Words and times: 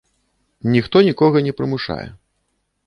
Ніхто 0.75 0.97
нікога 1.09 1.37
не 1.51 1.55
прымушае. 1.61 2.03